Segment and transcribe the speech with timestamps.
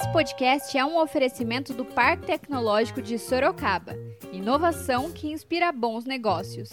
[0.00, 3.96] Esse podcast é um oferecimento do Parque Tecnológico de Sorocaba.
[4.32, 6.70] Inovação que inspira bons negócios.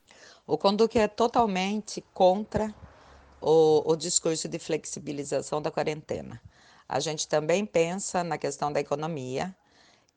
[0.46, 2.74] O Conduque é totalmente contra
[3.42, 6.40] o, o discurso de flexibilização da quarentena.
[6.88, 9.54] A gente também pensa na questão da economia,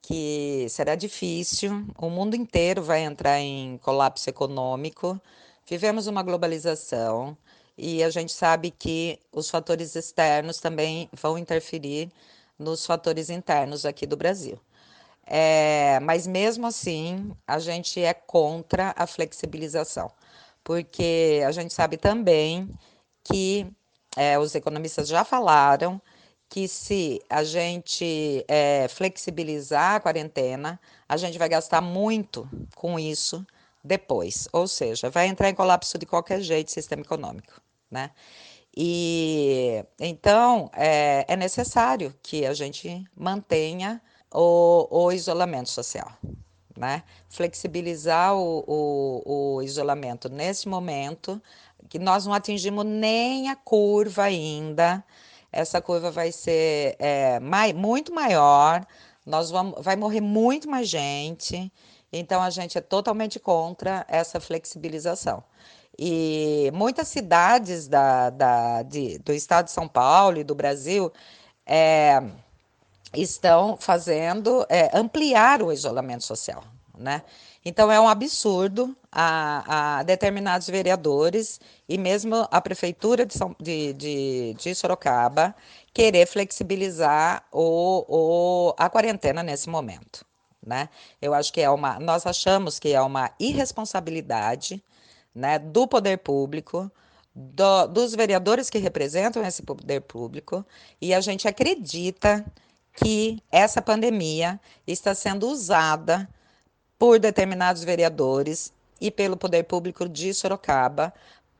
[0.01, 5.19] que será difícil, o mundo inteiro vai entrar em colapso econômico.
[5.67, 7.37] Vivemos uma globalização
[7.77, 12.09] e a gente sabe que os fatores externos também vão interferir
[12.57, 14.59] nos fatores internos aqui do Brasil.
[15.25, 20.11] É, mas mesmo assim, a gente é contra a flexibilização,
[20.63, 22.69] porque a gente sabe também
[23.23, 23.67] que
[24.15, 26.01] é, os economistas já falaram
[26.51, 30.77] que se a gente é, flexibilizar a quarentena,
[31.07, 33.47] a gente vai gastar muito com isso
[33.81, 38.11] depois, ou seja, vai entrar em colapso de qualquer jeito o sistema econômico, né?
[38.75, 46.11] E então é, é necessário que a gente mantenha o, o isolamento social,
[46.77, 47.01] né?
[47.29, 51.41] Flexibilizar o, o, o isolamento nesse momento,
[51.87, 55.01] que nós não atingimos nem a curva ainda
[55.51, 58.85] essa curva vai ser é, mai, muito maior,
[59.25, 61.71] nós vamos, vai morrer muito mais gente,
[62.11, 65.43] então a gente é totalmente contra essa flexibilização.
[65.97, 71.11] E muitas cidades da, da, de, do estado de São Paulo e do Brasil
[71.65, 72.21] é,
[73.13, 76.63] estão fazendo é, ampliar o isolamento social,
[76.97, 77.23] né?
[77.63, 83.93] Então é um absurdo a, a determinados vereadores e mesmo a prefeitura de, São, de,
[83.93, 85.55] de, de Sorocaba
[85.93, 90.25] querer flexibilizar o, o, a quarentena nesse momento.
[90.65, 90.89] Né?
[91.21, 94.83] Eu acho que é uma, nós achamos que é uma irresponsabilidade
[95.33, 96.91] né, do poder público,
[97.33, 100.65] do, dos vereadores que representam esse poder público,
[100.99, 102.45] e a gente acredita
[102.93, 106.27] que essa pandemia está sendo usada
[107.01, 111.11] por determinados vereadores e pelo poder público de Sorocaba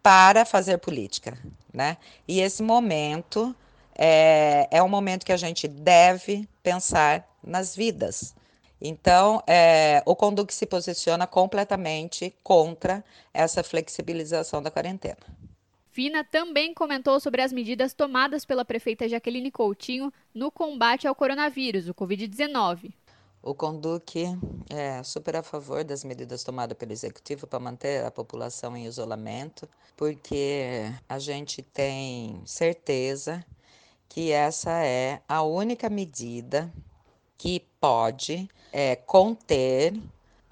[0.03, 1.35] para fazer política,
[1.73, 1.97] né?
[2.27, 3.55] E esse momento
[3.95, 8.35] é, é um momento que a gente deve pensar nas vidas.
[8.79, 13.03] Então, é, o Conduc se posiciona completamente contra
[13.33, 15.17] essa flexibilização da quarentena.
[15.91, 21.89] Fina também comentou sobre as medidas tomadas pela prefeita Jaqueline Coutinho no combate ao coronavírus,
[21.89, 22.93] o Covid-19.
[23.43, 24.37] O Conduc
[24.69, 29.67] é super a favor das medidas tomadas pelo Executivo para manter a população em isolamento,
[29.97, 33.43] porque a gente tem certeza
[34.07, 36.71] que essa é a única medida
[37.35, 39.99] que pode é, conter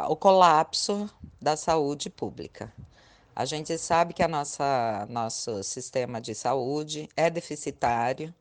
[0.08, 1.08] o colapso
[1.40, 2.74] da saúde pública.
[3.36, 8.34] A gente sabe que a nossa nosso sistema de saúde é deficitário,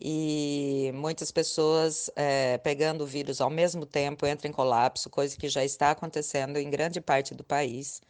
[0.00, 5.48] e muitas pessoas é, pegando o vírus ao mesmo tempo entram em colapso, coisa que
[5.48, 8.00] já está acontecendo em grande parte do país.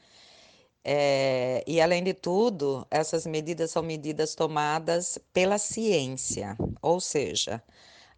[0.85, 7.63] É, e além de tudo, essas medidas são medidas tomadas pela ciência, ou seja,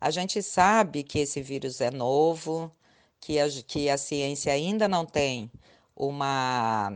[0.00, 2.72] a gente sabe que esse vírus é novo,
[3.20, 5.50] que a, que a ciência ainda não tem
[5.96, 6.92] uma,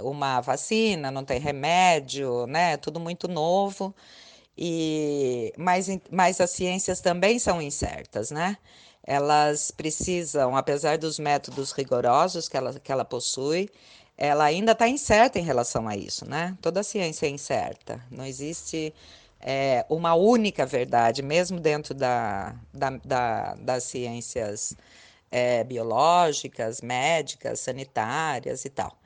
[0.00, 2.76] uma vacina, não tem remédio, né?
[2.76, 3.94] Tudo muito novo.
[4.56, 8.56] E, mas, mas as ciências também são incertas, né?
[9.04, 13.70] Elas precisam, apesar dos métodos rigorosos que ela, que ela possui,
[14.16, 16.56] ela ainda está incerta em relação a isso, né?
[16.62, 18.94] Toda ciência é incerta, não existe
[19.40, 24.74] é, uma única verdade, mesmo dentro da, da, da das ciências
[25.30, 28.96] é, biológicas, médicas, sanitárias e tal.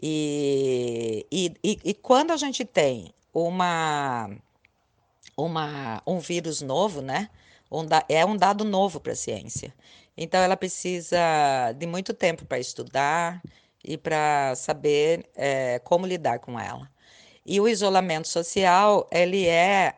[0.00, 4.30] E, e, e, e quando a gente tem uma,
[5.36, 7.28] uma, um vírus novo, né?
[8.08, 9.74] É um dado novo para a ciência.
[10.16, 13.42] Então, ela precisa de muito tempo para estudar
[13.82, 16.90] e para saber é, como lidar com ela.
[17.44, 19.94] E o isolamento social, ele é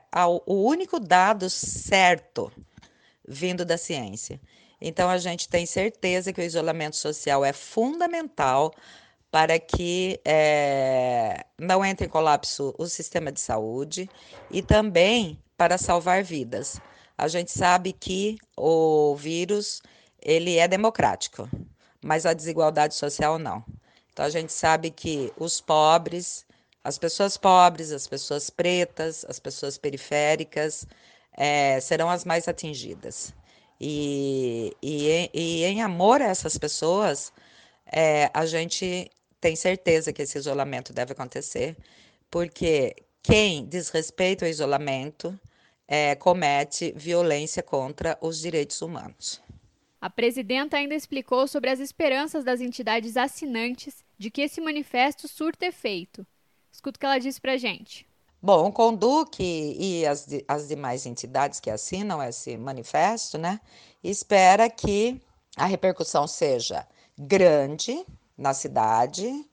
[0.46, 2.50] o único dado certo
[3.26, 4.40] vindo da ciência.
[4.80, 8.72] Então, a gente tem certeza que o isolamento social é fundamental
[9.34, 14.08] para que é, não entre em colapso o sistema de saúde
[14.48, 16.80] e também para salvar vidas.
[17.18, 19.82] A gente sabe que o vírus
[20.22, 21.50] ele é democrático,
[22.00, 23.64] mas a desigualdade social não.
[24.12, 26.46] Então a gente sabe que os pobres,
[26.84, 30.86] as pessoas pobres, as pessoas pretas, as pessoas periféricas
[31.36, 33.34] é, serão as mais atingidas.
[33.80, 37.32] E, e, e, em amor a essas pessoas,
[37.86, 39.10] é, a gente
[39.44, 41.76] tem certeza que esse isolamento deve acontecer,
[42.30, 45.38] porque quem desrespeita o isolamento
[45.86, 49.42] é, comete violência contra os direitos humanos.
[50.00, 55.66] A presidenta ainda explicou sobre as esperanças das entidades assinantes de que esse manifesto surta
[55.66, 56.26] efeito.
[56.72, 58.06] Escuta o que ela disse para gente.
[58.40, 63.60] Bom, o Conduc e as, as demais entidades que assinam esse manifesto, né,
[64.02, 65.20] espera que
[65.54, 66.88] a repercussão seja
[67.18, 69.44] grande, na cidade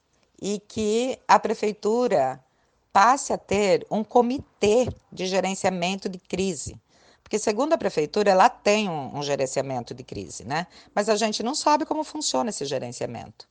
[0.42, 2.44] e que a prefeitura
[2.92, 6.80] passe a ter um comitê de gerenciamento de crise.
[7.24, 10.68] Porque, segundo a prefeitura, ela tem um, um, gerenciamento de crise, né?
[10.94, 13.48] Mas a gente não sabe como funciona esse gerenciamento.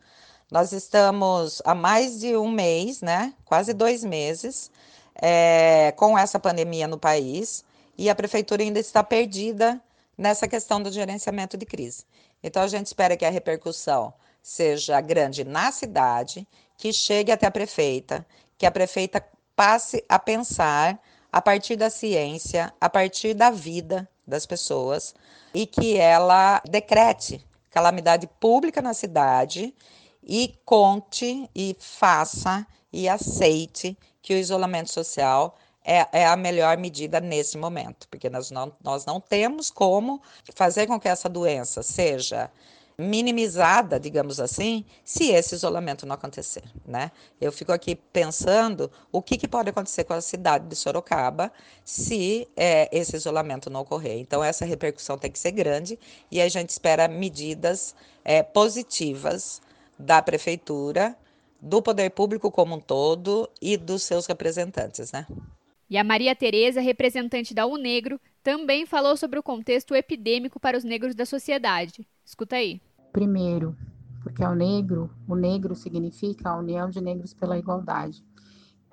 [0.50, 3.32] Nós estamos há mais de um mês, né?
[3.44, 4.70] Quase dois meses,
[5.14, 7.64] é, com essa pandemia no país,
[7.96, 9.80] e a prefeitura ainda está perdida
[10.18, 12.04] nessa questão do gerenciamento de crise.
[12.42, 14.12] Então, a gente espera que a repercussão
[14.42, 16.46] seja grande na cidade,
[16.76, 18.26] que chegue até a prefeita,
[18.56, 20.98] que a prefeita passe a pensar
[21.32, 25.14] a partir da ciência, a partir da vida das pessoas
[25.52, 29.74] e que ela decrete calamidade pública na cidade
[30.22, 37.20] e conte e faça e aceite que o isolamento social é, é, a melhor medida
[37.20, 40.20] nesse momento, porque nós não, nós não temos como
[40.54, 42.50] fazer com que essa doença seja
[43.00, 47.10] minimizada, digamos assim, se esse isolamento não acontecer, né?
[47.40, 51.50] Eu fico aqui pensando o que, que pode acontecer com a cidade de Sorocaba
[51.84, 54.18] se é, esse isolamento não ocorrer.
[54.18, 55.98] Então, essa repercussão tem que ser grande
[56.30, 57.94] e a gente espera medidas
[58.24, 59.62] é, positivas
[59.98, 61.16] da prefeitura,
[61.60, 65.26] do poder público como um todo e dos seus representantes, né?
[65.90, 70.84] E a Maria Tereza, representante da UNEGRO, também falou sobre o contexto epidêmico para os
[70.84, 72.06] negros da sociedade.
[72.24, 72.80] Escuta aí.
[73.12, 73.76] Primeiro,
[74.22, 78.24] porque ao negro, o negro significa a união de negros pela igualdade.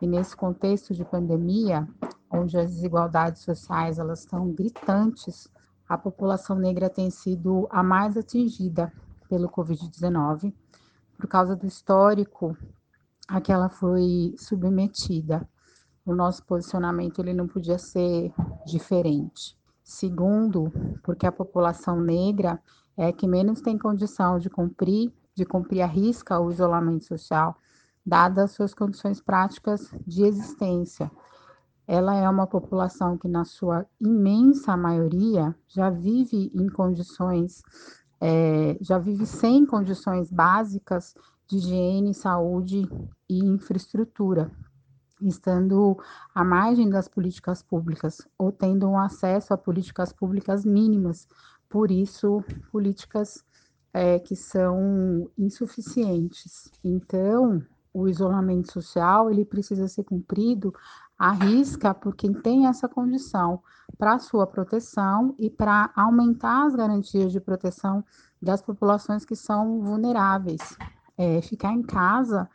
[0.01, 1.87] E nesse contexto de pandemia,
[2.31, 5.47] onde as desigualdades sociais elas estão gritantes,
[5.87, 8.91] a população negra tem sido a mais atingida
[9.29, 10.53] pelo COVID-19
[11.17, 12.57] por causa do histórico
[13.27, 15.47] a que ela foi submetida.
[16.05, 18.33] O nosso posicionamento ele não podia ser
[18.65, 19.57] diferente.
[19.83, 20.71] Segundo,
[21.03, 22.61] porque a população negra
[22.97, 27.55] é que menos tem condição de cumprir, de cumprir a risca o isolamento social,
[28.03, 31.11] dadas as suas condições práticas de existência.
[31.87, 37.61] Ela é uma população que, na sua imensa maioria, já vive em condições,
[38.19, 41.13] é, já vive sem condições básicas
[41.47, 42.89] de higiene, saúde
[43.29, 44.51] e infraestrutura,
[45.21, 45.97] estando
[46.35, 51.27] à margem das políticas públicas ou tendo um acesso a políticas públicas mínimas,
[51.69, 53.43] por isso, políticas
[53.93, 56.71] é, que são insuficientes.
[56.83, 60.73] Então, o isolamento social ele precisa ser cumprido
[61.17, 63.61] à risca por quem tem essa condição
[63.97, 68.03] para sua proteção e para aumentar as garantias de proteção
[68.41, 70.77] das populações que são vulneráveis.
[71.17, 72.47] É, ficar em casa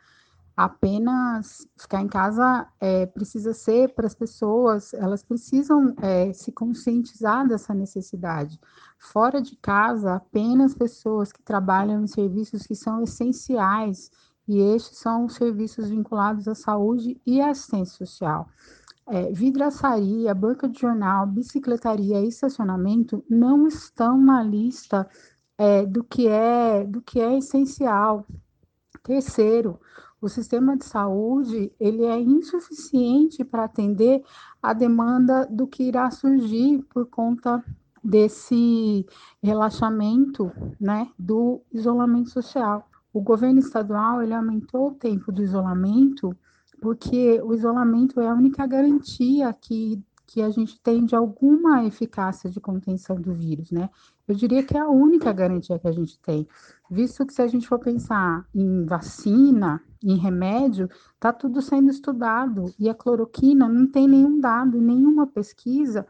[0.55, 7.47] apenas ficar em casa é, precisa ser para as pessoas, elas precisam é, se conscientizar
[7.47, 8.59] dessa necessidade.
[8.99, 14.11] Fora de casa, apenas pessoas que trabalham em serviços que são essenciais,
[14.47, 18.47] e estes são os serviços vinculados à saúde e à assistência social.
[19.05, 25.09] É, vidraçaria, banca de jornal, bicicletaria e estacionamento não estão na lista
[25.57, 28.25] é, do que é do que é essencial.
[29.03, 29.79] Terceiro,
[30.23, 34.23] o sistema de saúde ele é insuficiente para atender
[34.61, 37.61] a demanda do que irá surgir por conta
[38.01, 39.05] desse
[39.41, 40.49] relaxamento,
[40.79, 42.89] né, do isolamento social.
[43.11, 46.33] O governo estadual ele aumentou o tempo do isolamento
[46.81, 50.01] porque o isolamento é a única garantia que
[50.33, 53.87] que a gente tem de alguma eficácia de contenção do vírus, né?
[54.27, 56.47] Eu diria que é a única garantia que a gente tem,
[56.89, 62.73] visto que se a gente for pensar em vacina, em remédio, está tudo sendo estudado
[62.79, 66.03] e a cloroquina não tem nenhum dado, nenhuma pesquisa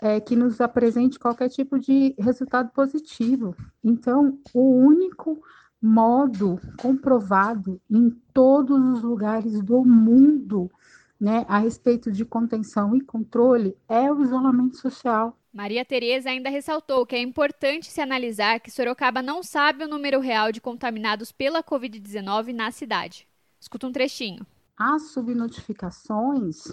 [0.00, 3.54] é, que nos apresente qualquer tipo de resultado positivo.
[3.84, 5.38] Então, o único
[5.82, 10.70] modo comprovado em todos os lugares do mundo
[11.20, 15.36] né, a respeito de contenção e controle é o isolamento social.
[15.52, 20.20] Maria Tereza ainda ressaltou que é importante se analisar que Sorocaba não sabe o número
[20.20, 23.26] real de contaminados pela Covid-19 na cidade.
[23.58, 24.46] Escuta um trechinho.
[24.76, 26.64] As subnotificações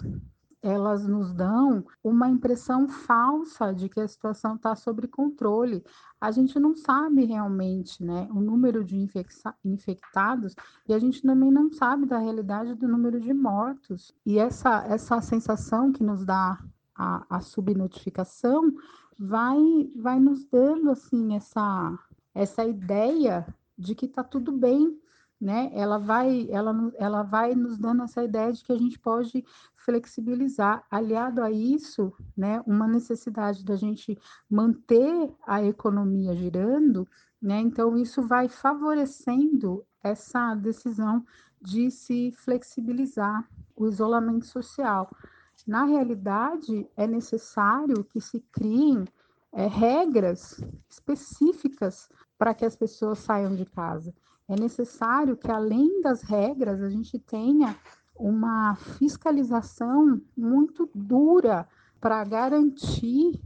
[0.64, 5.84] elas nos dão uma impressão falsa de que a situação está sob controle.
[6.18, 8.96] A gente não sabe realmente né, o número de
[9.62, 10.56] infectados
[10.88, 14.14] e a gente também não sabe da realidade do número de mortos.
[14.24, 16.58] E essa, essa sensação que nos dá
[16.96, 18.72] a, a subnotificação
[19.18, 19.60] vai,
[19.94, 21.98] vai nos dando assim essa,
[22.34, 24.98] essa ideia de que está tudo bem,
[25.40, 25.70] né?
[25.74, 29.44] Ela vai, ela, ela vai nos dando essa ideia de que a gente pode
[29.76, 30.84] flexibilizar.
[30.90, 37.06] Aliado a isso, né, uma necessidade da gente manter a economia girando,
[37.40, 37.60] né?
[37.60, 41.24] Então isso vai favorecendo essa decisão
[41.60, 45.10] de se flexibilizar o isolamento social.
[45.66, 49.04] Na realidade, é necessário que se criem
[49.52, 54.14] é, regras específicas para que as pessoas saiam de casa
[54.48, 57.76] é necessário que, além das regras, a gente tenha
[58.14, 61.66] uma fiscalização muito dura
[62.00, 63.40] para garantir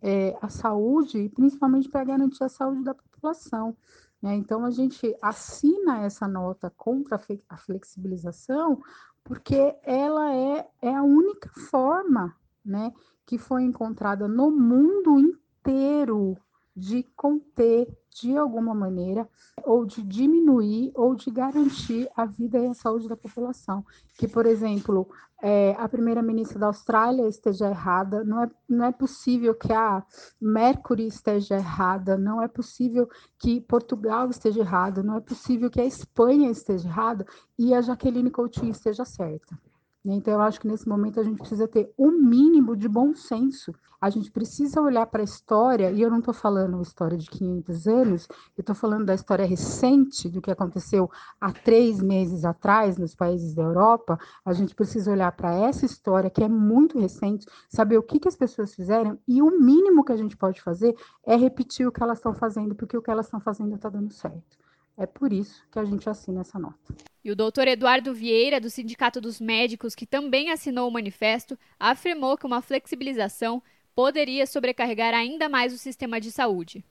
[0.00, 3.76] é, a saúde e principalmente para garantir a saúde da população.
[4.20, 4.34] Né?
[4.34, 8.82] Então, a gente assina essa nota contra a flexibilização
[9.24, 12.34] porque ela é, é a única forma
[12.64, 12.92] né,
[13.24, 16.36] que foi encontrada no mundo inteiro
[16.74, 17.86] de conter
[18.20, 19.28] de alguma maneira,
[19.64, 23.84] ou de diminuir, ou de garantir a vida e a saúde da população.
[24.18, 25.08] Que, por exemplo,
[25.42, 30.04] é, a primeira-ministra da Austrália esteja errada, não é, não é possível que a
[30.40, 35.86] Mercury esteja errada, não é possível que Portugal esteja errado, não é possível que a
[35.86, 37.26] Espanha esteja errada
[37.58, 39.58] e a Jaqueline Coutinho esteja certa.
[40.04, 40.14] Né?
[40.14, 43.72] Então, eu acho que nesse momento a gente precisa ter um mínimo de bom senso.
[44.00, 47.86] A gente precisa olhar para a história, e eu não estou falando história de 500
[47.86, 51.08] anos, eu estou falando da história recente, do que aconteceu
[51.40, 54.18] há três meses atrás nos países da Europa.
[54.44, 58.28] A gente precisa olhar para essa história, que é muito recente, saber o que, que
[58.28, 62.02] as pessoas fizeram, e o mínimo que a gente pode fazer é repetir o que
[62.02, 64.61] elas estão fazendo, porque o que elas estão fazendo está dando certo.
[64.96, 66.94] É por isso que a gente assina essa nota.
[67.24, 72.36] E o doutor Eduardo Vieira, do Sindicato dos Médicos, que também assinou o manifesto, afirmou
[72.36, 73.62] que uma flexibilização
[73.94, 76.84] poderia sobrecarregar ainda mais o sistema de saúde.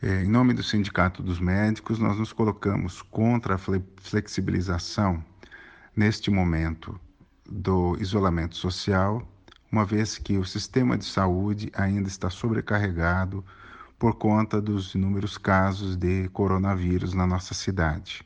[0.00, 3.58] É, em nome do Sindicato dos Médicos, nós nos colocamos contra a
[3.96, 5.24] flexibilização
[5.96, 7.00] neste momento
[7.44, 9.26] do isolamento social,
[9.72, 13.44] uma vez que o sistema de saúde ainda está sobrecarregado
[13.98, 18.22] por conta dos inúmeros casos de coronavírus na nossa cidade.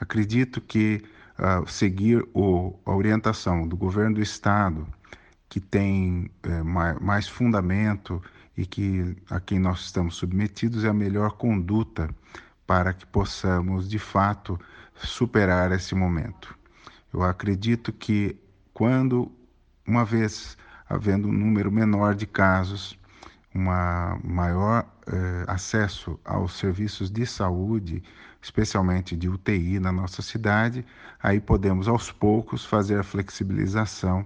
[0.00, 1.02] Acredito que
[1.38, 4.86] uh, seguir o, a orientação do governo do estado,
[5.48, 8.22] que tem uh, mais, mais fundamento
[8.56, 12.08] e que a quem nós estamos submetidos é a melhor conduta
[12.66, 14.58] para que possamos de fato
[14.94, 16.56] superar esse momento.
[17.12, 18.36] Eu acredito que
[18.72, 19.30] quando
[19.86, 20.56] uma vez
[20.88, 22.98] havendo um número menor de casos,
[23.54, 28.02] uma maior eh, acesso aos serviços de saúde,
[28.40, 30.84] especialmente de UTI na nossa cidade,
[31.22, 34.24] aí podemos aos poucos fazer a flexibilização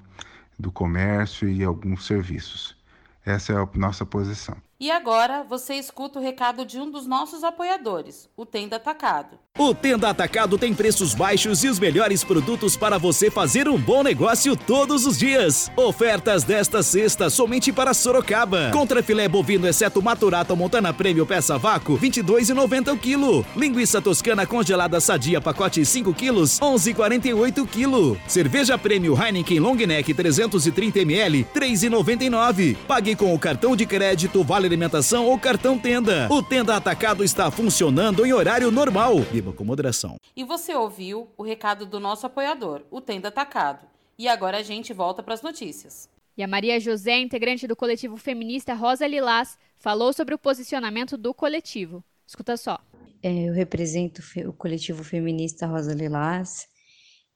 [0.58, 2.76] do comércio e alguns serviços.
[3.24, 4.65] Essa é a nossa posição.
[4.78, 9.38] E agora você escuta o recado de um dos nossos apoiadores, o Tenda Atacado.
[9.58, 14.02] O Tenda Atacado tem preços baixos e os melhores produtos para você fazer um bom
[14.02, 15.70] negócio todos os dias.
[15.74, 18.70] Ofertas desta sexta somente para Sorocaba.
[18.70, 23.46] Contra filé bovino exceto maturato Montana Prêmio peça vácuo, 22,90 o quilo.
[23.56, 28.20] Linguiça toscana congelada sadia pacote 5 quilos, 11,48 o quilo.
[28.28, 32.76] Cerveja Prêmio Heineken Long Neck 330 ml, 3,99.
[32.86, 36.28] Pague com o cartão de crédito Vale Vale Alimentação ou cartão Tenda.
[36.28, 39.16] O Tenda Atacado está funcionando em horário normal.
[39.20, 40.16] Viva com moderação.
[40.34, 43.86] E você ouviu o recado do nosso apoiador, o Tenda Atacado.
[44.18, 46.08] E agora a gente volta para as notícias.
[46.36, 51.32] E a Maria José, integrante do coletivo feminista Rosa Lilás, falou sobre o posicionamento do
[51.32, 52.02] coletivo.
[52.26, 52.80] Escuta só.
[53.22, 56.66] É, eu represento o coletivo feminista Rosa Lilás,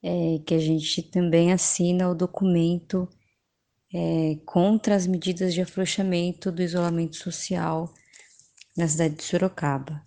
[0.02, 3.08] é, que a gente também assina o documento
[3.92, 7.92] é, contra as medidas de afrouxamento do isolamento social
[8.76, 10.02] na cidade de Sorocaba.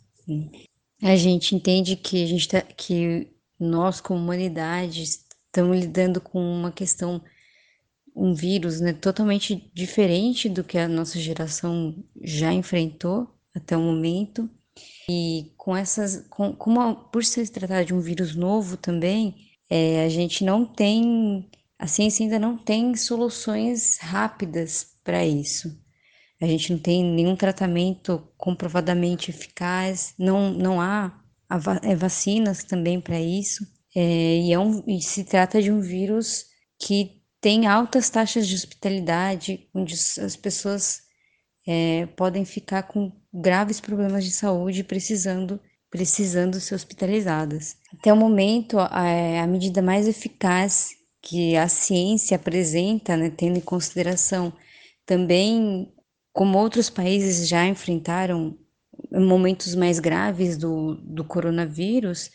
[1.02, 3.28] A gente entende que a gente tá, que
[3.60, 7.22] nós como humanidade estamos lidando com uma questão
[8.16, 14.50] um vírus né, totalmente diferente do que a nossa geração já enfrentou até o momento.
[15.10, 19.36] E com essas, com, como por se tratar de um vírus novo também,
[19.70, 25.70] é, a gente não tem, a ciência ainda não tem soluções rápidas para isso.
[26.42, 31.18] A gente não tem nenhum tratamento comprovadamente eficaz, não, não há
[31.84, 33.66] é, vacinas também para isso.
[33.96, 36.46] É, e, é um, e se trata de um vírus
[36.80, 41.02] que tem altas taxas de hospitalidade, onde as pessoas
[41.68, 47.78] é, podem ficar com graves problemas de saúde precisando precisando ser hospitalizadas.
[47.94, 50.90] Até o momento, a, a medida mais eficaz
[51.24, 54.54] que a ciência apresenta, né, tendo em consideração
[55.06, 55.92] também
[56.32, 58.58] como outros países já enfrentaram
[59.12, 62.30] momentos mais graves do, do coronavírus,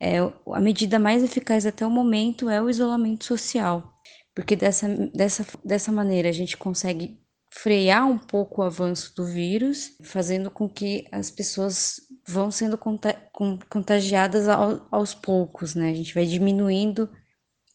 [0.00, 3.96] é, a medida mais eficaz até o momento é o isolamento social
[4.36, 7.18] porque dessa, dessa, dessa maneira a gente consegue
[7.50, 12.78] frear um pouco o avanço do vírus, fazendo com que as pessoas vão sendo
[13.70, 14.46] contagiadas
[14.90, 15.90] aos poucos, né?
[15.90, 17.08] A gente vai diminuindo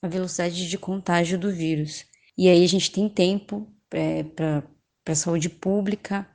[0.02, 2.06] a velocidade de contágio do vírus.
[2.38, 4.64] E aí a gente tem tempo é, para
[5.08, 6.28] a saúde pública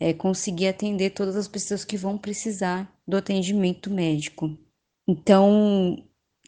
[0.00, 4.58] é, conseguir atender todas as pessoas que vão precisar do atendimento médico.
[5.06, 5.96] Então,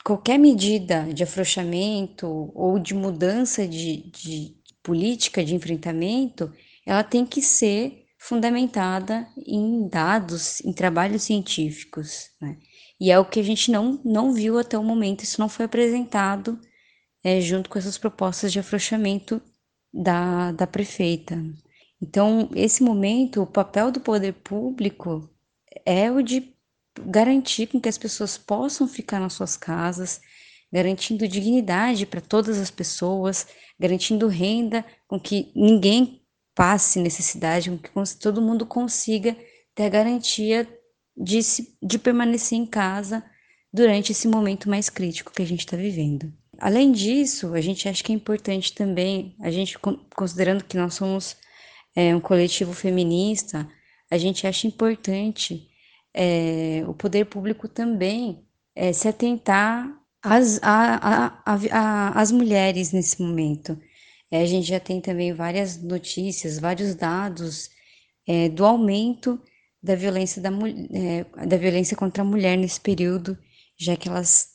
[0.05, 6.53] qualquer medida de afrouxamento ou de mudança de, de política de enfrentamento,
[6.85, 12.31] ela tem que ser fundamentada em dados, em trabalhos científicos.
[12.41, 12.59] Né?
[13.05, 15.67] E é o que a gente não, não viu até o momento, isso não foi
[15.67, 16.59] apresentado
[17.23, 19.43] é, junto com essas propostas de afrouxamento
[19.93, 21.39] da, da prefeita.
[22.01, 25.29] Então, esse momento, o papel do poder público
[25.85, 26.57] é o de
[26.99, 30.23] garantir com que as pessoas possam ficar nas suas casas,
[30.73, 33.47] garantindo dignidade para todas as pessoas,
[33.79, 36.23] garantindo renda, com que ninguém
[36.55, 39.37] passe necessidade, com que todo mundo consiga
[39.75, 40.67] ter a garantia
[41.17, 41.41] de,
[41.83, 43.25] de permanecer em casa
[43.73, 46.33] durante esse momento mais crítico que a gente está vivendo.
[46.59, 49.79] Além disso, a gente acha que é importante também, a gente
[50.15, 51.37] considerando que nós somos
[51.95, 53.69] é, um coletivo feminista,
[54.11, 55.69] a gente acha importante
[56.15, 60.61] é, o poder público também é, se atentar às,
[62.15, 63.79] às mulheres nesse momento.
[64.31, 67.71] É, a gente já tem também várias notícias, vários dados
[68.27, 69.41] é, do aumento
[69.85, 70.49] da violência, da,
[70.93, 73.37] é, da violência contra a mulher nesse período,
[73.79, 74.49] já que elas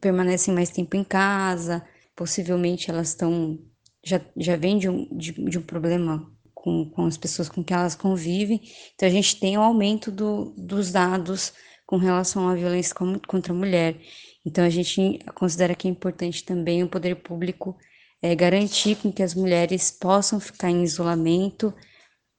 [0.00, 3.58] permanecem mais tempo em casa, possivelmente elas estão
[4.04, 7.74] já, já vêm de um, de, de um problema com, com as pessoas com que
[7.74, 8.60] elas convivem.
[8.94, 11.52] Então, a gente tem o um aumento do, dos dados
[11.84, 12.94] com relação à violência
[13.26, 14.00] contra a mulher.
[14.46, 17.76] Então, a gente considera que é importante também o poder público
[18.22, 21.74] é, garantir com que as mulheres possam ficar em isolamento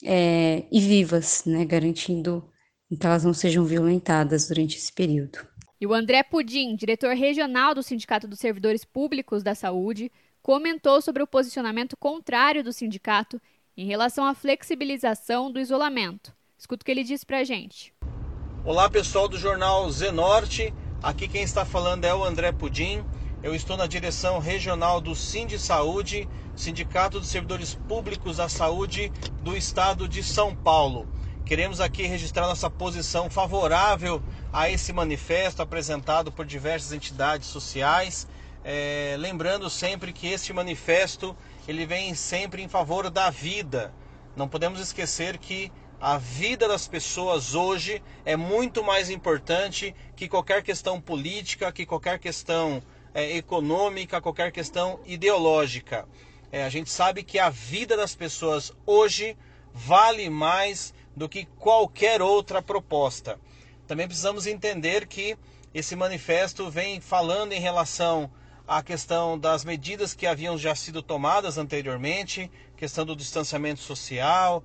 [0.05, 2.47] é, e vivas, né, garantindo
[2.87, 5.39] que elas não sejam violentadas durante esse período.
[5.81, 11.21] E o André Pudim, diretor regional do Sindicato dos Servidores Públicos da Saúde, comentou sobre
[11.21, 13.41] o posicionamento contrário do sindicato
[13.75, 16.33] em relação à flexibilização do isolamento.
[16.57, 17.93] Escuta o que ele disse para a gente.
[18.63, 23.03] Olá pessoal do jornal Zenorte, aqui quem está falando é o André Pudim.
[23.45, 29.11] Eu estou na direção regional do Sind Saúde, Sindicato dos Servidores Públicos da Saúde
[29.43, 31.07] do Estado de São Paulo.
[31.45, 34.19] Queremos aqui registrar nossa posição favorável
[34.51, 38.27] a esse manifesto apresentado por diversas entidades sociais.
[38.63, 43.93] É, lembrando sempre que este manifesto ele vem sempre em favor da vida.
[44.35, 50.63] Não podemos esquecer que a vida das pessoas hoje é muito mais importante que qualquer
[50.63, 52.81] questão política, que qualquer questão
[53.15, 56.05] é, econômica, qualquer questão ideológica.
[56.51, 59.37] É, a gente sabe que a vida das pessoas hoje
[59.73, 63.39] vale mais do que qualquer outra proposta.
[63.87, 65.37] Também precisamos entender que
[65.73, 68.29] esse manifesto vem falando em relação
[68.67, 74.63] a questão das medidas que haviam já sido tomadas anteriormente, questão do distanciamento social,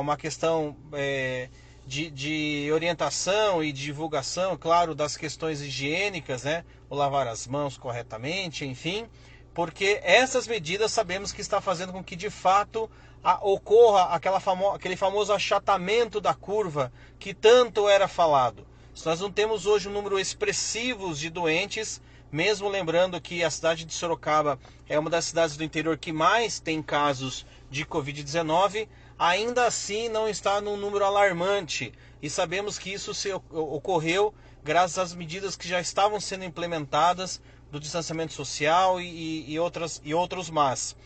[0.00, 1.48] uma questão é,
[1.90, 6.64] de, de, orientação e divulgação, claro, das questões higiênicas, né?
[6.88, 9.08] O lavar as mãos corretamente, enfim,
[9.52, 12.88] porque essas medidas sabemos que está fazendo com que de fato
[13.24, 18.64] a, ocorra aquela famo, aquele famoso achatamento da curva que tanto era falado.
[18.94, 22.00] Se nós não temos hoje um número expressivo de doentes,
[22.30, 26.60] mesmo lembrando que a cidade de Sorocaba é uma das cidades do interior que mais
[26.60, 28.86] tem casos de Covid-19,
[29.20, 31.92] ainda assim não está num número alarmante.
[32.22, 34.32] E sabemos que isso se ocorreu
[34.64, 37.38] graças às medidas que já estavam sendo implementadas
[37.70, 40.96] do distanciamento social e, e, outras, e outros mais.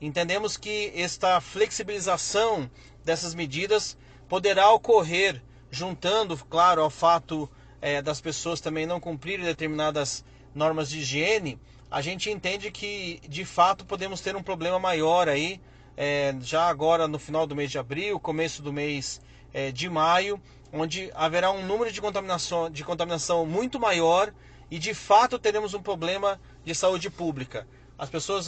[0.00, 2.70] Entendemos que esta flexibilização
[3.04, 3.98] dessas medidas
[4.28, 7.50] poderá ocorrer juntando, claro, ao fato
[7.82, 10.24] é, das pessoas também não cumprirem determinadas
[10.54, 11.58] normas de higiene,
[11.90, 15.60] a gente entende que de fato podemos ter um problema maior aí,
[15.96, 19.20] é, já agora no final do mês de abril, começo do mês
[19.52, 20.40] é, de maio,
[20.72, 24.32] onde haverá um número de contaminação, de contaminação muito maior
[24.70, 27.66] e de fato teremos um problema de saúde pública.
[27.98, 28.46] As pessoas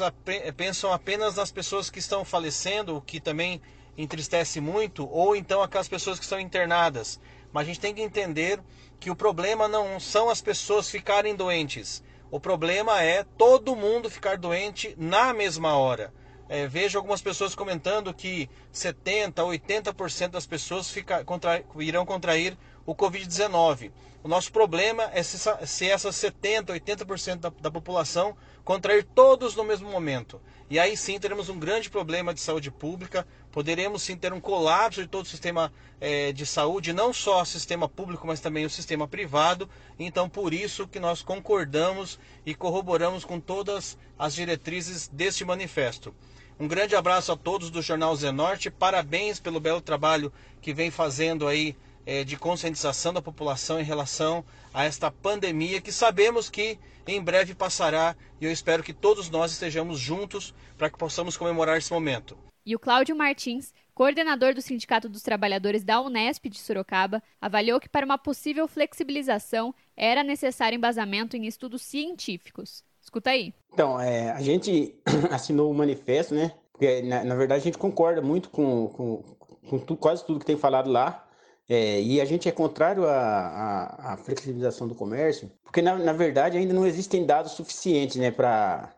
[0.57, 3.63] pensam apenas nas pessoas que estão falecendo, o que também
[3.97, 7.19] entristece muito, ou então aquelas pessoas que estão internadas.
[7.51, 8.61] Mas a gente tem que entender
[9.01, 12.03] que o problema não são as pessoas ficarem doentes.
[12.31, 16.13] O problema é todo mundo ficar doente na mesma hora.
[16.49, 22.57] É, vejo algumas pessoas comentando que 70%, 80% das pessoas fica, contra, irão contrair
[22.87, 23.93] o Covid-19.
[24.25, 29.65] O nosso problema é se, se essas 70%, 80% da, da população contrair todos no
[29.65, 30.41] mesmo momento.
[30.71, 35.01] E aí sim teremos um grande problema de saúde pública, poderemos sim ter um colapso
[35.01, 38.71] de todo o sistema é, de saúde, não só o sistema público, mas também o
[38.71, 39.69] sistema privado.
[39.99, 46.15] Então, por isso que nós concordamos e corroboramos com todas as diretrizes deste manifesto.
[46.61, 51.47] Um grande abraço a todos do Jornal Zenorte, parabéns pelo belo trabalho que vem fazendo
[51.47, 54.45] aí é, de conscientização da população em relação
[54.75, 59.53] a esta pandemia que sabemos que em breve passará e eu espero que todos nós
[59.53, 62.37] estejamos juntos para que possamos comemorar esse momento.
[62.67, 67.89] E o Cláudio Martins, coordenador do Sindicato dos Trabalhadores da Unesp de Sorocaba, avaliou que
[67.89, 72.83] para uma possível flexibilização era necessário embasamento em estudos científicos.
[73.09, 73.55] Escuta aí.
[73.73, 74.95] Então, é, a gente
[75.33, 76.53] assinou o manifesto, né?
[76.71, 79.25] Porque, na, na, verdade, a gente concorda muito com, com,
[79.67, 81.27] com tu, quase tudo que tem falado lá.
[81.67, 86.73] É, e a gente é contrário à flexibilização do comércio, porque na, na, verdade ainda
[86.73, 88.91] não existem dados suficientes né, para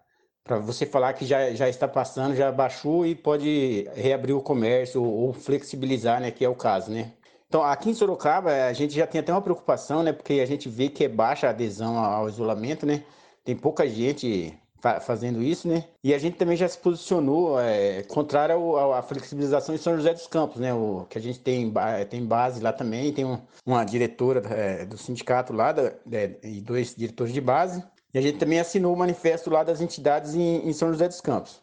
[0.60, 5.12] você falar que já, já está passando, já baixou e pode reabrir o comércio ou,
[5.12, 6.92] ou flexibilizar, né, que é o caso.
[6.92, 7.12] Né?
[7.48, 10.68] Então, aqui em Sorocaba, a gente já tem até uma preocupação, né, porque a gente
[10.68, 13.02] vê que é baixa a adesão ao isolamento, né?
[13.44, 14.56] Tem pouca gente
[15.02, 15.84] fazendo isso, né?
[16.02, 20.26] E a gente também já se posicionou é, contrário à flexibilização em São José dos
[20.26, 20.72] Campos, né?
[20.72, 21.72] O, que a gente tem,
[22.08, 26.60] tem base lá também, tem um, uma diretora é, do sindicato lá da, é, e
[26.60, 27.84] dois diretores de base.
[28.12, 31.20] E a gente também assinou o manifesto lá das entidades em, em São José dos
[31.20, 31.62] Campos.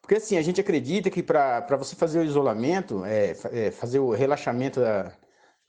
[0.00, 4.10] Porque assim, a gente acredita que para você fazer o isolamento, é, é, fazer o
[4.10, 5.12] relaxamento, da,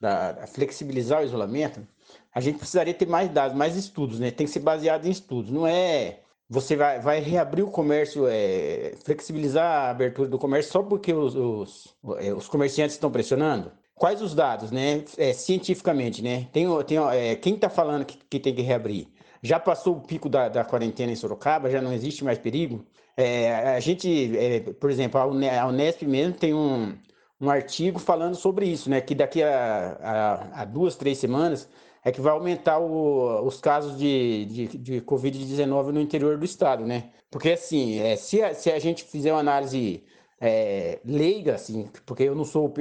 [0.00, 1.86] da, flexibilizar o isolamento,
[2.34, 4.30] a gente precisaria ter mais dados, mais estudos, né?
[4.30, 5.50] Tem que ser baseado em estudos.
[5.50, 10.82] Não é você vai, vai reabrir o comércio, é, flexibilizar a abertura do comércio só
[10.82, 13.70] porque os, os, é, os comerciantes estão pressionando?
[13.94, 15.04] Quais os dados, né?
[15.16, 16.48] É, cientificamente, né?
[16.52, 19.06] Tem, tem, é, quem está falando que, que, tem que reabrir?
[19.40, 21.70] Já passou o pico da, da, quarentena em Sorocaba?
[21.70, 22.84] Já não existe mais perigo?
[23.16, 26.96] É, a gente, é, por exemplo, a Unesp mesmo tem um,
[27.40, 29.00] um artigo falando sobre isso, né?
[29.00, 31.68] Que daqui a, a, a duas, três semanas
[32.04, 36.86] é que vai aumentar o, os casos de, de, de Covid-19 no interior do estado,
[36.86, 37.10] né?
[37.30, 40.02] Porque, assim, é, se, a, se a gente fizer uma análise
[40.40, 42.72] é, leiga, assim, porque eu não sou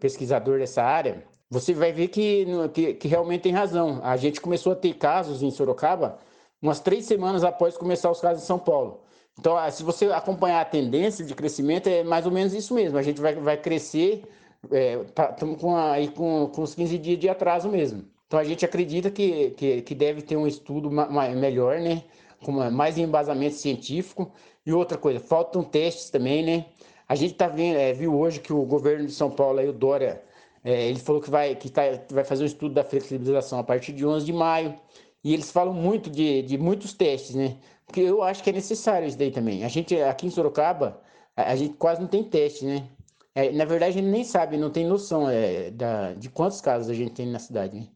[0.00, 4.00] pesquisador dessa área, você vai ver que, que, que, realmente tem razão.
[4.02, 6.18] A gente começou a ter casos em Sorocaba
[6.60, 9.02] umas três semanas após começar os casos em São Paulo.
[9.38, 12.96] Então, se você acompanhar a tendência de crescimento, é mais ou menos isso mesmo.
[12.98, 14.22] A gente vai, vai crescer,
[14.70, 18.04] é, tá, com, aí com, com uns 15 dias de atraso mesmo.
[18.32, 22.02] Então a gente acredita que, que, que deve ter um estudo melhor, né?
[22.42, 24.32] Com mais embasamento científico.
[24.64, 26.64] E outra coisa, faltam testes também, né?
[27.06, 29.72] A gente tá vendo, é, viu hoje que o governo de São Paulo, aí, o
[29.72, 30.22] Dória,
[30.64, 33.92] é, ele falou que vai, que tá, vai fazer um estudo da flexibilização a partir
[33.92, 34.76] de 11 de maio.
[35.22, 37.58] E eles falam muito de, de muitos testes, né?
[37.84, 39.62] Porque eu acho que é necessário isso daí também.
[39.62, 41.02] A gente, aqui em Sorocaba,
[41.36, 42.88] a, a gente quase não tem teste, né?
[43.34, 46.88] É, na verdade, a gente nem sabe, não tem noção é, da, de quantos casos
[46.88, 47.88] a gente tem na cidade, né?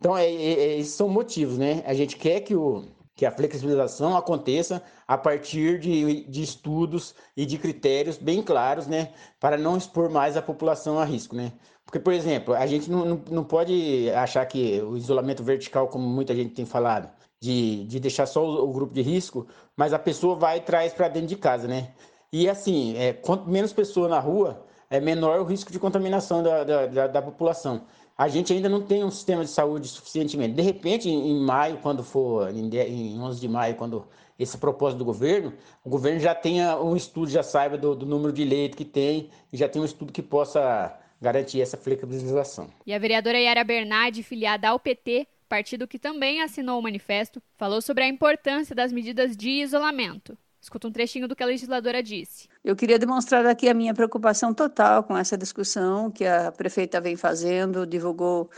[0.00, 1.82] Então, é, é, é, esses são motivos, né?
[1.86, 2.84] A gente quer que o,
[3.14, 9.12] que a flexibilização aconteça a partir de, de estudos e de critérios bem claros, né,
[9.38, 11.52] para não expor mais a população a risco, né.
[11.84, 16.08] Porque, por exemplo, a gente não, não, não pode achar que o isolamento vertical, como
[16.08, 19.98] muita gente tem falado, de, de deixar só o, o grupo de risco, mas a
[19.98, 21.92] pessoa vai e traz para dentro de casa, né?
[22.32, 26.64] E assim, é, quanto menos pessoa na rua, é menor o risco de contaminação da,
[26.64, 27.82] da, da, da população
[28.20, 30.52] a gente ainda não tem um sistema de saúde suficientemente.
[30.52, 34.06] De repente, em, maio, quando for, em, em 11 de maio, quando
[34.38, 38.30] esse propósito do governo, o governo já tenha um estudo, já saiba do, do número
[38.30, 42.68] de leitos que tem, e já tem um estudo que possa garantir essa flexibilização.
[42.84, 47.80] E a vereadora Yara Bernardi, filiada ao PT, partido que também assinou o manifesto, falou
[47.80, 50.36] sobre a importância das medidas de isolamento.
[50.60, 52.48] Escuta um trechinho do que a legisladora disse.
[52.62, 57.16] Eu queria demonstrar aqui a minha preocupação total com essa discussão que a prefeita vem
[57.16, 58.50] fazendo, divulgou,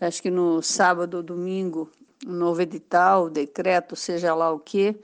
[0.00, 1.90] acho que no sábado ou domingo,
[2.24, 4.96] um novo edital, decreto, seja lá o que,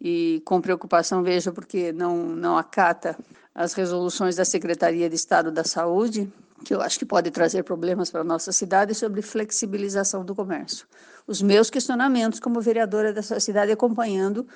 [0.00, 3.16] e com preocupação vejo porque não, não acata
[3.54, 6.28] as resoluções da Secretaria de Estado da Saúde,
[6.64, 10.86] que eu acho que pode trazer problemas para a nossa cidade, sobre flexibilização do comércio.
[11.26, 14.46] Os meus questionamentos como vereadora dessa cidade acompanhando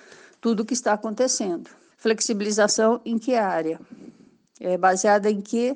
[0.46, 1.68] tudo o que está acontecendo.
[1.96, 3.80] Flexibilização em que área?
[4.61, 5.74] É baseada em que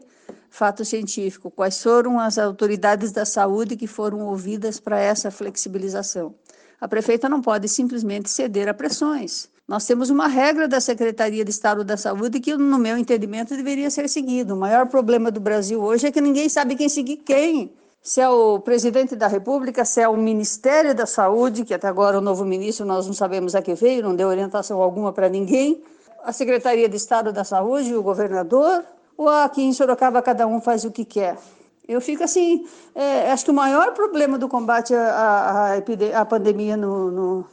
[0.48, 1.50] fato científico?
[1.50, 6.36] Quais foram as autoridades da saúde que foram ouvidas para essa flexibilização?
[6.80, 9.48] A prefeita não pode simplesmente ceder a pressões.
[9.66, 13.90] Nós temos uma regra da Secretaria de Estado da Saúde que, no meu entendimento, deveria
[13.90, 14.54] ser seguido.
[14.54, 17.72] O maior problema do Brasil hoje é que ninguém sabe quem seguir quem
[18.02, 22.18] se é o presidente da República, se é o Ministério da Saúde, que até agora
[22.18, 25.82] o novo ministro nós não sabemos a que veio, não deu orientação alguma para ninguém,
[26.24, 28.84] a Secretaria de Estado da Saúde, o governador,
[29.16, 31.36] ou aqui em Sorocaba cada um faz o que quer.
[31.86, 36.76] Eu fico assim, é, acho que o maior problema do combate à, à, à pandemia
[36.76, 37.46] no, no,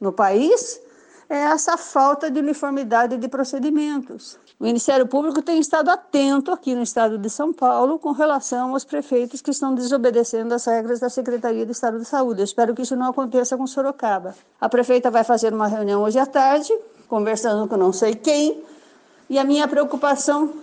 [0.00, 0.80] no país
[1.28, 4.38] é essa falta de uniformidade de procedimentos.
[4.58, 8.84] O Ministério Público tem estado atento aqui no estado de São Paulo com relação aos
[8.84, 12.40] prefeitos que estão desobedecendo as regras da Secretaria de Estado de Saúde.
[12.40, 14.34] Eu espero que isso não aconteça com Sorocaba.
[14.60, 16.72] A prefeita vai fazer uma reunião hoje à tarde,
[17.08, 18.62] conversando com não sei quem,
[19.28, 20.54] e a minha preocupação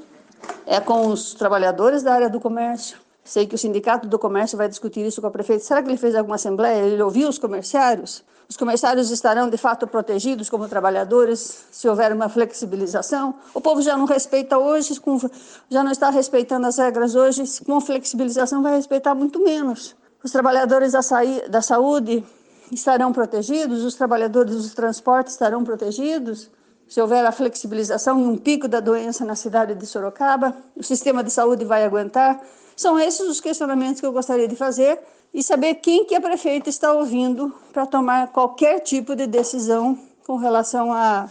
[0.66, 2.98] é com os trabalhadores da área do comércio.
[3.24, 5.64] Sei que o Sindicato do Comércio vai discutir isso com a prefeita.
[5.64, 6.82] Será que ele fez alguma assembleia?
[6.82, 8.24] Ele ouviu os comerciários?
[8.50, 13.36] Os comerciários estarão de fato protegidos como trabalhadores se houver uma flexibilização?
[13.54, 15.00] O povo já não respeita hoje,
[15.70, 19.96] já não está respeitando as regras hoje, com flexibilização vai respeitar muito menos.
[20.24, 21.00] Os trabalhadores da,
[21.50, 22.24] da saúde
[22.72, 26.50] estarão protegidos, os trabalhadores dos transportes estarão protegidos?
[26.88, 31.24] Se houver a flexibilização e um pico da doença na cidade de Sorocaba, o sistema
[31.24, 32.42] de saúde vai aguentar?
[32.82, 35.00] São esses os questionamentos que eu gostaria de fazer
[35.32, 40.36] e saber quem que a prefeita está ouvindo para tomar qualquer tipo de decisão com
[40.38, 41.30] relação à,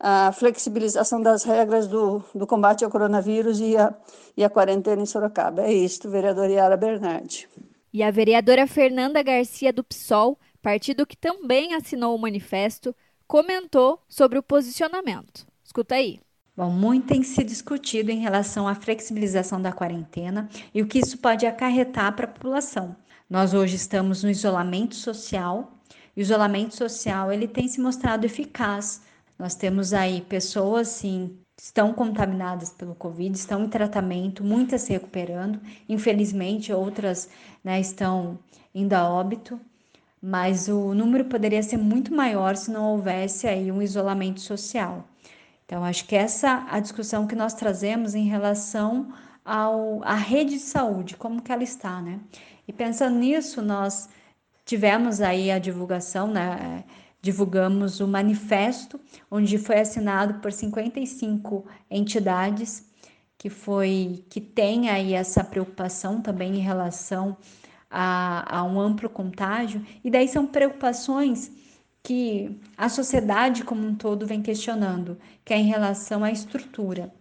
[0.00, 3.92] à flexibilização das regras do, do, combate ao coronavírus e a,
[4.34, 5.64] e a quarentena em Sorocaba.
[5.64, 7.46] É isto, vereadora Yara Bernardi.
[7.92, 14.38] E a vereadora Fernanda Garcia do PSOL, partido que também assinou o manifesto, comentou sobre
[14.38, 15.46] o posicionamento.
[15.62, 16.20] Escuta aí.
[16.56, 21.18] Bom, muito tem se discutido em relação à flexibilização da quarentena e o que isso
[21.18, 22.96] pode acarretar para a população.
[23.28, 25.72] Nós hoje estamos no isolamento social.
[26.16, 29.02] E o isolamento social ele tem se mostrado eficaz.
[29.38, 35.60] Nós temos aí pessoas sim estão contaminadas pelo Covid, estão em tratamento, muitas se recuperando.
[35.88, 37.28] Infelizmente, outras
[37.64, 38.38] né, estão
[38.74, 39.60] indo a óbito,
[40.22, 45.06] mas o número poderia ser muito maior se não houvesse aí um isolamento social.
[45.66, 49.12] Então, acho que essa a discussão que nós trazemos em relação
[49.44, 52.20] ao, à rede de saúde, como que ela está, né?
[52.68, 54.08] E pensando nisso, nós
[54.64, 56.84] tivemos aí a divulgação, né?
[57.20, 62.86] Divulgamos o manifesto, onde foi assinado por 55 entidades
[63.36, 67.36] que foi que tem aí essa preocupação também em relação
[67.90, 71.50] a, a um amplo contágio, e daí são preocupações
[72.06, 77.12] que a sociedade como um todo vem questionando, que é em relação à estrutura.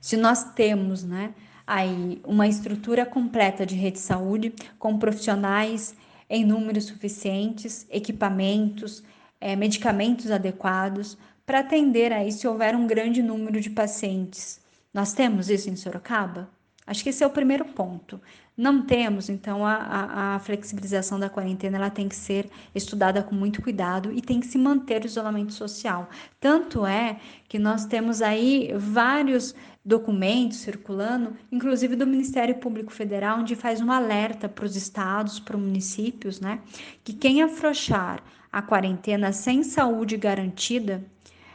[0.00, 1.34] Se nós temos, né,
[1.66, 5.94] aí uma estrutura completa de rede de saúde com profissionais
[6.30, 9.04] em números suficientes, equipamentos,
[9.38, 14.58] é, medicamentos adequados para atender aí se houver um grande número de pacientes.
[14.94, 16.48] Nós temos isso em Sorocaba?
[16.86, 18.20] Acho que esse é o primeiro ponto.
[18.56, 23.34] Não temos, então a, a, a, flexibilização da quarentena ela tem que ser estudada com
[23.34, 26.10] muito cuidado e tem que se manter o isolamento social.
[26.38, 33.56] Tanto é que nós temos aí vários documentos circulando, inclusive do Ministério Público Federal, onde
[33.56, 36.60] faz um alerta para os estados, para os municípios, né,
[37.02, 41.02] que quem afrouxar a quarentena sem saúde garantida,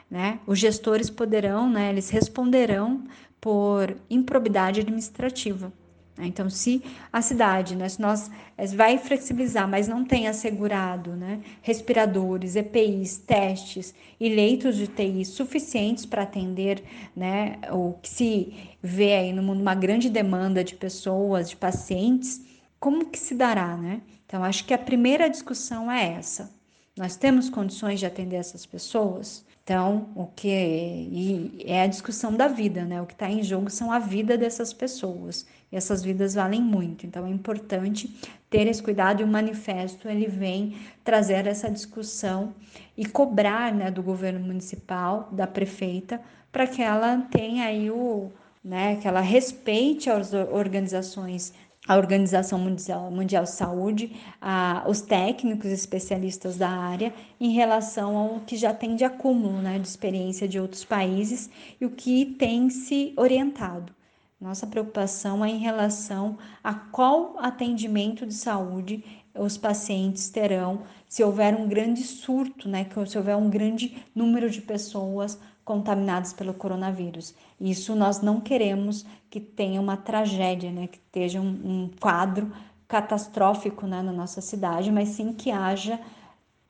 [0.09, 3.03] né, os gestores poderão, né, eles responderão
[3.45, 5.71] por improbidade administrativa.
[6.17, 6.25] Né?
[6.25, 6.81] Então, se
[7.13, 13.17] a cidade, né, se nós eh, vai flexibilizar, mas não tem assegurado né, respiradores, EPIs,
[13.19, 16.83] testes e leitos de TI suficientes para atender
[17.15, 22.43] né, o que se vê aí no mundo uma grande demanda de pessoas, de pacientes,
[22.79, 24.01] como que se dará, né?
[24.25, 26.51] Então, acho que a primeira discussão é essa.
[26.97, 29.45] Nós temos condições de atender essas pessoas?
[29.65, 33.01] Então, o que é a discussão da vida, né?
[33.01, 35.45] O que está em jogo são a vida dessas pessoas.
[35.69, 37.05] E essas vidas valem muito.
[37.05, 38.07] Então, é importante
[38.49, 42.55] ter esse cuidado e o manifesto ele vem trazer essa discussão
[42.95, 48.31] e cobrar, né, do governo municipal, da prefeita, para que ela tenha aí o,
[48.63, 51.53] né, que ela respeite as organizações
[51.87, 58.39] a Organização Mundial, Mundial de Saúde, a, os técnicos especialistas da área, em relação ao
[58.39, 62.69] que já tem de acúmulo né, de experiência de outros países e o que tem
[62.69, 63.93] se orientado.
[64.39, 71.55] Nossa preocupação é em relação a qual atendimento de saúde os pacientes terão se houver
[71.55, 77.33] um grande surto, né, se houver um grande número de pessoas contaminadas pelo coronavírus.
[77.59, 82.53] Isso nós não queremos que tenha uma tragédia, né, que esteja um, um quadro
[82.87, 85.99] catastrófico né, na nossa cidade, mas sim que haja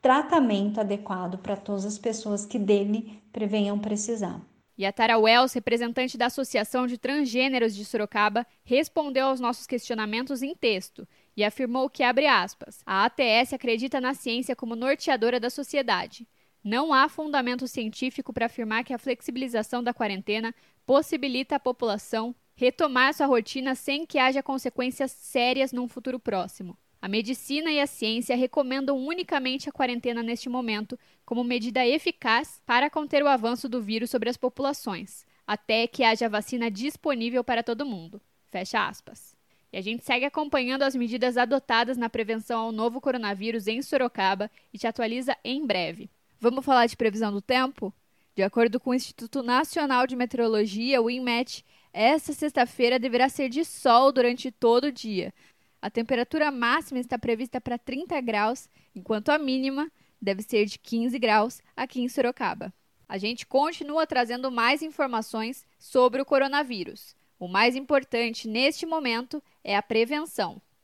[0.00, 4.40] tratamento adequado para todas as pessoas que dele prevenham precisar.
[4.78, 10.42] E a Tara Wells, representante da Associação de Transgêneros de Sorocaba, respondeu aos nossos questionamentos
[10.42, 15.48] em texto e afirmou que, abre aspas, a ATS acredita na ciência como norteadora da
[15.48, 16.26] sociedade.
[16.66, 20.52] Não há fundamento científico para afirmar que a flexibilização da quarentena
[20.84, 26.76] possibilita a população retomar sua rotina sem que haja consequências sérias num futuro próximo.
[27.00, 32.90] A medicina e a ciência recomendam unicamente a quarentena neste momento como medida eficaz para
[32.90, 37.86] conter o avanço do vírus sobre as populações, até que haja vacina disponível para todo
[37.86, 38.20] mundo.
[38.50, 39.36] Fecha aspas.
[39.72, 44.50] E a gente segue acompanhando as medidas adotadas na prevenção ao novo coronavírus em Sorocaba
[44.74, 46.10] e te atualiza em breve.
[46.38, 47.92] Vamos falar de previsão do tempo?
[48.34, 53.64] De acordo com o Instituto Nacional de Meteorologia, o INMET, esta sexta-feira deverá ser de
[53.64, 55.32] sol durante todo o dia.
[55.80, 61.18] A temperatura máxima está prevista para 30 graus, enquanto a mínima deve ser de 15
[61.18, 62.70] graus aqui em Sorocaba.
[63.08, 67.16] A gente continua trazendo mais informações sobre o coronavírus.
[67.38, 70.60] O mais importante neste momento é a prevenção.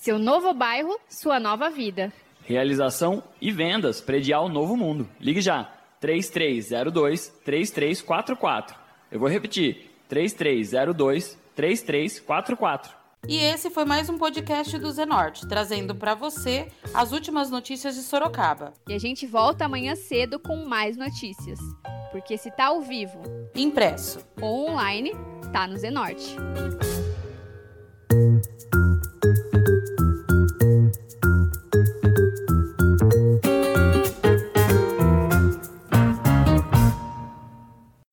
[0.00, 2.10] Seu novo bairro, sua nova vida.
[2.46, 5.06] Realização e vendas Predial Novo Mundo.
[5.20, 5.70] Ligue já.
[6.00, 8.78] 3302 3344.
[9.12, 9.90] Eu vou repetir.
[10.08, 12.96] 3302 3344.
[13.28, 18.00] E esse foi mais um podcast do Zenorte, trazendo para você as últimas notícias de
[18.00, 18.72] Sorocaba.
[18.88, 21.58] E a gente volta amanhã cedo com mais notícias.
[22.10, 23.20] Porque se tá ao vivo,
[23.54, 25.12] impresso ou online,
[25.52, 26.34] tá no Zenorte.